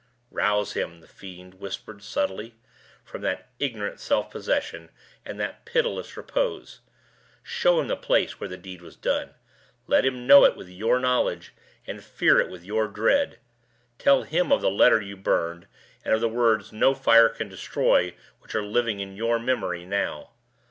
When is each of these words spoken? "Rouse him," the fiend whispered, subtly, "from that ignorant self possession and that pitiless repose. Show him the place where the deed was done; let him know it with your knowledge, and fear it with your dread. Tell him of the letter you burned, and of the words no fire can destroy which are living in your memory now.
"Rouse 0.31 0.73
him," 0.73 0.99
the 0.99 1.07
fiend 1.07 1.53
whispered, 1.59 2.01
subtly, 2.01 2.55
"from 3.03 3.21
that 3.21 3.49
ignorant 3.59 3.99
self 3.99 4.31
possession 4.31 4.89
and 5.23 5.39
that 5.39 5.63
pitiless 5.63 6.17
repose. 6.17 6.79
Show 7.43 7.79
him 7.79 7.87
the 7.87 7.95
place 7.95 8.39
where 8.39 8.49
the 8.49 8.57
deed 8.57 8.81
was 8.81 8.95
done; 8.95 9.35
let 9.85 10.03
him 10.03 10.25
know 10.25 10.43
it 10.43 10.55
with 10.57 10.69
your 10.69 10.99
knowledge, 10.99 11.53
and 11.85 12.03
fear 12.03 12.39
it 12.39 12.49
with 12.49 12.63
your 12.63 12.87
dread. 12.87 13.37
Tell 13.99 14.23
him 14.23 14.51
of 14.51 14.61
the 14.61 14.71
letter 14.71 14.99
you 14.99 15.15
burned, 15.15 15.67
and 16.03 16.15
of 16.15 16.19
the 16.21 16.27
words 16.27 16.73
no 16.73 16.95
fire 16.95 17.29
can 17.29 17.47
destroy 17.47 18.15
which 18.39 18.55
are 18.55 18.63
living 18.65 19.01
in 19.01 19.15
your 19.15 19.37
memory 19.37 19.85
now. 19.85 20.31